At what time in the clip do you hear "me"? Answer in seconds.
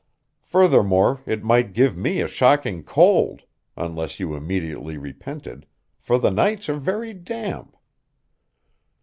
1.95-2.21